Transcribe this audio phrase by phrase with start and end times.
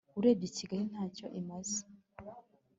[0.17, 1.79] urebye kigali ntacyo imaze